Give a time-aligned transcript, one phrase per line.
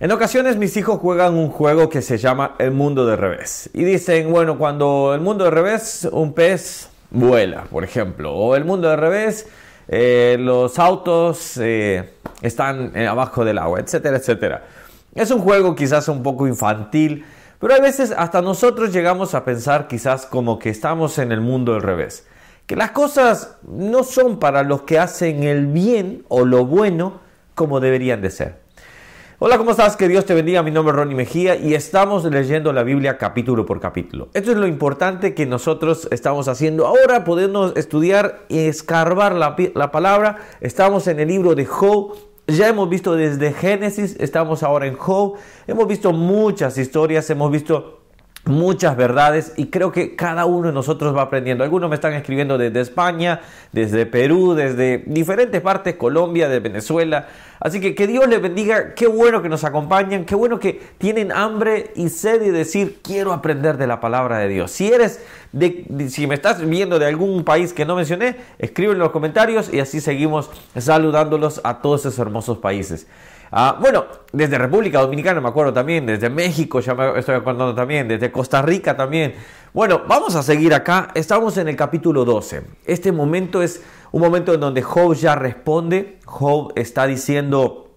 [0.00, 3.68] En ocasiones mis hijos juegan un juego que se llama El mundo de revés.
[3.74, 8.32] Y dicen, bueno, cuando el mundo de revés, un pez vuela, por ejemplo.
[8.32, 9.48] O el mundo de revés,
[9.88, 12.10] eh, los autos eh,
[12.42, 14.62] están eh, abajo del agua, etcétera, etcétera.
[15.16, 17.24] Es un juego quizás un poco infantil,
[17.58, 21.72] pero a veces hasta nosotros llegamos a pensar quizás como que estamos en el mundo
[21.72, 22.24] del revés.
[22.68, 27.18] Que las cosas no son para los que hacen el bien o lo bueno
[27.56, 28.67] como deberían de ser.
[29.40, 29.94] Hola, ¿cómo estás?
[29.94, 30.64] Que Dios te bendiga.
[30.64, 34.30] Mi nombre es Ronnie Mejía y estamos leyendo la Biblia capítulo por capítulo.
[34.34, 39.92] Esto es lo importante que nosotros estamos haciendo ahora, podemos estudiar y escarbar la, la
[39.92, 40.38] palabra.
[40.60, 42.16] Estamos en el libro de Job.
[42.48, 45.36] Ya hemos visto desde Génesis, estamos ahora en Job.
[45.68, 47.98] Hemos visto muchas historias, hemos visto
[48.48, 51.64] muchas verdades y creo que cada uno de nosotros va aprendiendo.
[51.64, 53.40] Algunos me están escribiendo desde España,
[53.72, 57.28] desde Perú, desde diferentes partes, Colombia, de Venezuela.
[57.60, 61.32] Así que que Dios les bendiga, qué bueno que nos acompañan, qué bueno que tienen
[61.32, 64.70] hambre y sed de decir quiero aprender de la palabra de Dios.
[64.70, 65.20] Si eres
[66.08, 69.80] si me estás viendo de algún país que no mencioné, escribe en los comentarios y
[69.80, 73.06] así seguimos saludándolos a todos esos hermosos países.
[73.50, 78.06] Ah, bueno, desde República Dominicana me acuerdo también, desde México ya me estoy acordando también,
[78.06, 79.34] desde Costa Rica también.
[79.78, 81.12] Bueno, vamos a seguir acá.
[81.14, 82.62] Estamos en el capítulo 12.
[82.84, 86.18] Este momento es un momento en donde Job ya responde.
[86.24, 87.88] Job está diciendo,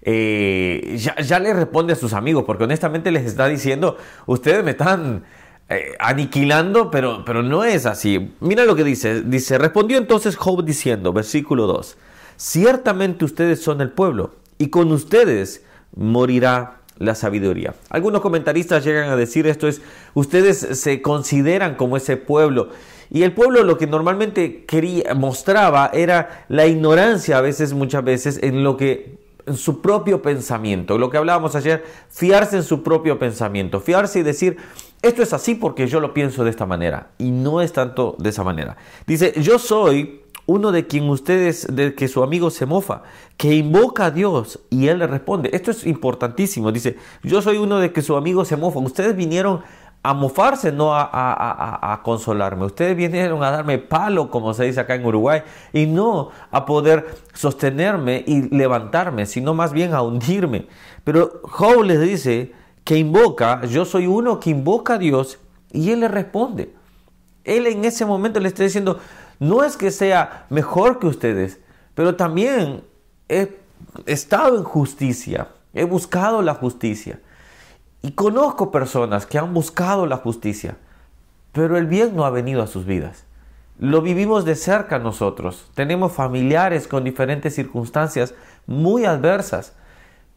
[0.00, 5.24] eh, ya, le responde a sus amigos, porque honestamente les está diciendo, ustedes me están
[5.68, 8.34] eh, aniquilando, pero, pero no es así.
[8.40, 9.20] Mira lo que dice.
[9.20, 11.98] Dice, respondió entonces Job diciendo, versículo 2,
[12.38, 15.62] ciertamente ustedes son el pueblo y con ustedes
[15.94, 17.74] morirá la sabiduría.
[17.90, 19.82] Algunos comentaristas llegan a decir esto es,
[20.14, 22.70] ustedes se consideran como ese pueblo.
[23.10, 28.40] Y el pueblo lo que normalmente quería, mostraba era la ignorancia a veces, muchas veces,
[28.42, 30.98] en lo que en su propio pensamiento.
[30.98, 34.56] Lo que hablábamos ayer, fiarse en su propio pensamiento, fiarse y decir,
[35.02, 37.10] esto es así porque yo lo pienso de esta manera.
[37.18, 38.76] Y no es tanto de esa manera.
[39.06, 43.02] Dice, yo soy uno de quien ustedes, de que su amigo se mofa,
[43.36, 45.50] que invoca a Dios y él le responde.
[45.52, 46.72] Esto es importantísimo.
[46.72, 48.78] Dice, yo soy uno de que su amigo se mofa.
[48.78, 49.60] Ustedes vinieron
[50.06, 52.64] a mofarse, no a, consolarme.
[52.64, 55.42] Ustedes vinieron a darme palo, como se dice acá en Uruguay,
[55.72, 60.68] y no a poder sostenerme y levantarme, sino más bien a hundirme.
[61.02, 62.52] Pero Job les dice
[62.84, 65.40] que invoca, yo soy uno que invoca a Dios
[65.72, 66.72] y él le responde.
[67.42, 69.00] Él en ese momento le está diciendo,
[69.38, 71.60] no es que sea mejor que ustedes,
[71.94, 72.84] pero también
[73.28, 73.56] he
[74.06, 77.20] estado en justicia, he buscado la justicia.
[78.02, 80.76] Y conozco personas que han buscado la justicia,
[81.52, 83.24] pero el bien no ha venido a sus vidas.
[83.78, 85.70] Lo vivimos de cerca nosotros.
[85.74, 88.34] Tenemos familiares con diferentes circunstancias
[88.66, 89.74] muy adversas,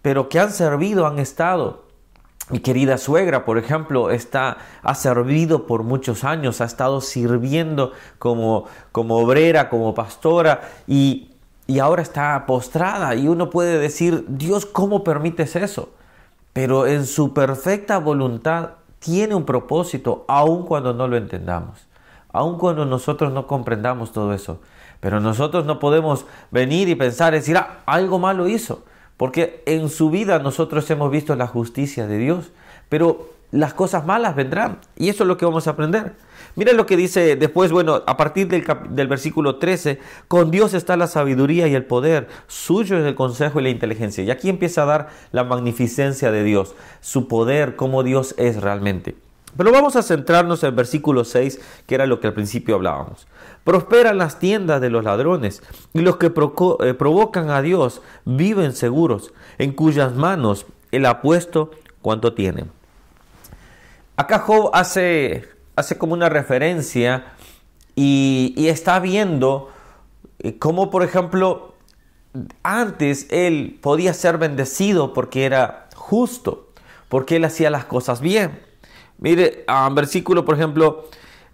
[0.02, 1.89] pero que han servido, han estado
[2.50, 8.66] mi querida suegra, por ejemplo, está, ha servido por muchos años, ha estado sirviendo como,
[8.92, 11.30] como obrera, como pastora y,
[11.68, 13.14] y ahora está postrada.
[13.16, 15.90] Y uno puede decir, Dios, ¿cómo permites eso?
[16.54, 21.88] Pero en su perfecta voluntad tiene un propósito, aun cuando no lo entendamos,
[22.34, 24.59] aun cuando nosotros no comprendamos todo eso.
[25.00, 28.84] Pero nosotros no podemos venir y pensar, decir, ah, algo malo hizo.
[29.19, 32.53] Porque en su vida nosotros hemos visto la justicia de Dios,
[32.88, 34.80] pero las cosas malas vendrán.
[34.96, 36.13] Y eso es lo que vamos a aprender.
[36.56, 40.96] Mira lo que dice después, bueno, a partir del, del, versículo 13, con Dios está
[40.96, 44.24] la sabiduría y el poder, suyo es el consejo y la inteligencia.
[44.24, 49.16] Y aquí empieza a dar la magnificencia de Dios, su poder, cómo Dios es realmente.
[49.58, 53.28] Pero vamos a centrarnos en versículo 6, que era lo que al principio hablábamos.
[53.64, 59.34] Prosperan las tiendas de los ladrones y los que eh, provocan a Dios viven seguros,
[59.58, 61.72] en cuyas manos Él ha puesto
[62.02, 62.72] cuanto tienen.
[64.16, 67.34] Acá Job hace, hace como una referencia
[67.96, 69.70] y, y está viendo
[70.40, 71.76] eh, cómo, por ejemplo,
[72.64, 76.70] antes él podía ser bendecido porque era justo,
[77.08, 78.69] porque él hacía las cosas bien.
[79.20, 81.06] Mire, versículo, por ejemplo,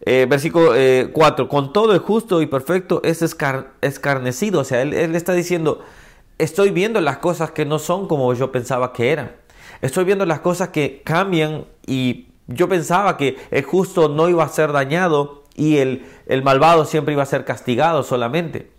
[0.02, 0.72] eh, versículo
[1.12, 4.62] 4, eh, con todo el justo y perfecto es escarnecido.
[4.62, 5.82] O sea, él, él está diciendo,
[6.38, 9.36] estoy viendo las cosas que no son como yo pensaba que eran.
[9.82, 14.50] Estoy viendo las cosas que cambian y yo pensaba que el justo no iba a
[14.50, 18.72] ser dañado y el, el malvado siempre iba a ser castigado solamente.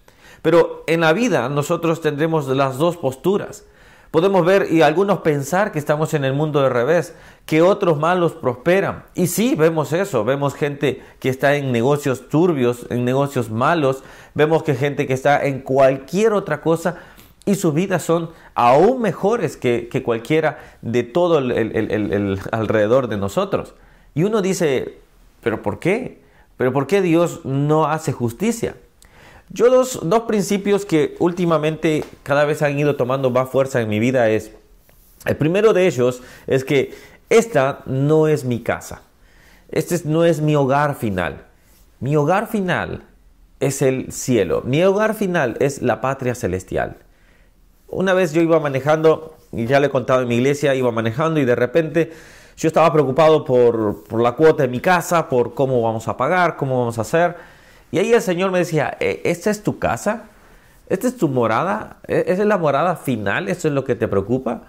[0.42, 3.64] Pero en la vida nosotros tendremos las dos posturas.
[4.10, 7.14] Podemos ver y algunos pensar que estamos en el mundo de revés,
[7.44, 9.04] que otros malos prosperan.
[9.14, 14.02] Y sí, vemos eso, vemos gente que está en negocios turbios, en negocios malos,
[14.34, 16.96] vemos que gente que está en cualquier otra cosa
[17.44, 23.74] y sus vidas son aún mejores que, cualquiera de todo el, alrededor de nosotros.
[24.14, 24.98] Y uno dice,
[25.42, 26.22] ¿pero por qué?
[26.56, 28.76] ¿Pero por qué Dios no hace justicia?
[29.50, 34.00] Yo dos, dos principios que últimamente cada vez han ido tomando más fuerza en mi
[34.00, 34.50] vida es,
[35.24, 36.94] el primero de ellos es que
[37.30, 39.02] esta no es mi casa,
[39.70, 41.46] este no es mi hogar final.
[41.98, 43.04] Mi hogar final
[43.58, 46.96] es el cielo, mi hogar final es la patria celestial.
[47.88, 51.40] Una vez yo iba manejando, y ya le he contado en mi iglesia, iba manejando
[51.40, 52.12] y de repente
[52.56, 56.78] yo estaba preocupado por, la cuota de mi casa, por cómo vamos a pagar, cómo
[56.78, 57.36] vamos a hacer.
[57.90, 60.24] Y ahí el Señor me decía, ¿E, ¿esta es tu casa?
[60.88, 61.98] ¿Esta es tu morada?
[62.06, 63.48] ¿E, ¿Esa es la morada final?
[63.48, 64.62] ¿Eso es lo que te preocupa?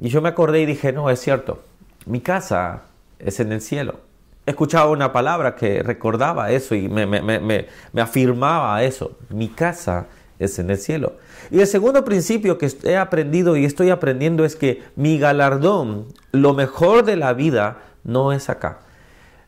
[0.00, 1.62] Y yo me acordé y dije, no, es cierto,
[2.06, 2.82] mi casa
[3.18, 4.00] es en el cielo.
[4.46, 9.16] Escuchaba una palabra que recordaba eso y me, me afirmaba eso.
[9.30, 10.06] Mi casa
[10.38, 11.14] es en el cielo.
[11.50, 16.54] Y el segundo principio que he aprendido y estoy aprendiendo es que mi galardón, lo
[16.54, 18.80] mejor de la vida, no es acá.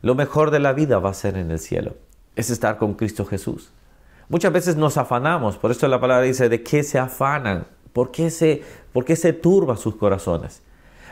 [0.01, 1.95] Lo mejor de la vida va a ser en el cielo.
[2.37, 3.71] Es estar con Cristo Jesús.
[4.29, 7.65] Muchas veces nos afanamos, por eso la palabra dice, ¿de qué se afanan?
[7.93, 8.61] ¿Por qué se,
[8.93, 10.61] por qué se turba sus corazones?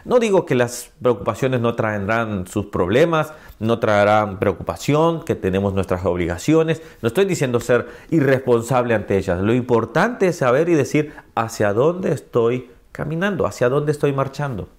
[0.04, 6.06] No digo que las preocupaciones no traerán sus problemas, no traerán preocupación, que tenemos nuestras
[6.06, 6.84] obligaciones.
[7.02, 9.42] No estoy diciendo ser irresponsable ante ellas.
[9.42, 14.70] Lo importante es saber y decir hacia dónde estoy caminando, hacia dónde estoy marchando,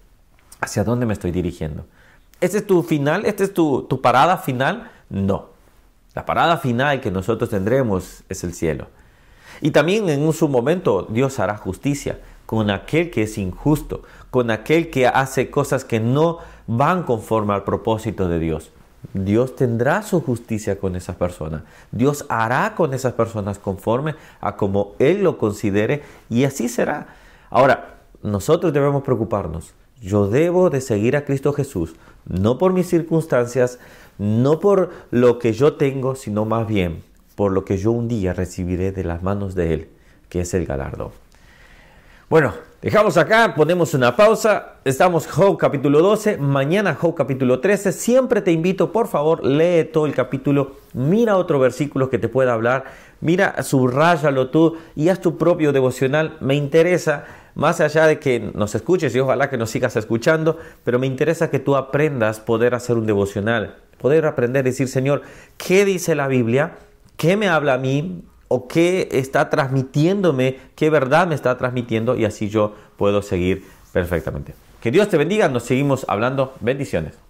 [0.60, 1.86] hacia dónde me estoy dirigiendo.
[2.40, 3.26] ¿Este es tu final?
[3.26, 4.92] ¿Esta es tu, tu parada final?
[5.08, 5.55] No.
[6.16, 8.86] La parada final que nosotros tendremos es el cielo.
[9.60, 14.88] Y también en su momento Dios hará justicia con aquel que es injusto, con aquel
[14.88, 18.72] que hace cosas que no van conforme al propósito de Dios.
[19.12, 21.64] Dios tendrá su justicia con esas personas.
[21.92, 27.08] Dios hará con esas personas conforme a como Él lo considere y así será.
[27.50, 29.74] Ahora, nosotros debemos preocuparnos.
[30.00, 31.94] Yo debo de seguir a Cristo Jesús,
[32.26, 33.78] no por mis circunstancias,
[34.18, 37.02] no por lo que yo tengo, sino más bien
[37.36, 39.88] por lo que yo un día recibiré de las manos de Él,
[40.28, 41.10] que es el galardón.
[42.28, 44.78] Bueno, dejamos acá, ponemos una pausa.
[44.84, 47.92] Estamos Job capítulo 12, mañana Job capítulo 13.
[47.92, 52.54] Siempre te invito, por favor, lee todo el capítulo, mira otro versículo que te pueda
[52.54, 52.84] hablar,
[53.20, 56.36] mira, subráyalo tú y haz tu propio devocional.
[56.40, 57.26] Me interesa,
[57.56, 61.50] más allá de que nos escuches y ojalá que nos sigas escuchando, pero me interesa
[61.50, 65.22] que tú aprendas poder hacer un devocional, poder aprender a decir, Señor,
[65.56, 66.76] ¿qué dice la Biblia?
[67.16, 68.22] ¿Qué me habla a mí?
[68.48, 74.54] o qué está transmitiéndome, qué verdad me está transmitiendo y así yo puedo seguir perfectamente.
[74.80, 76.54] Que Dios te bendiga, nos seguimos hablando.
[76.60, 77.25] Bendiciones.